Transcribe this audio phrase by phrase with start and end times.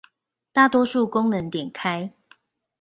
[0.51, 2.11] 大多數功能點開